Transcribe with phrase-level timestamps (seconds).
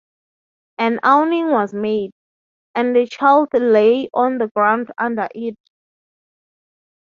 [0.79, 2.09] An awning was made,
[2.73, 5.53] and the child lay on the ground under it.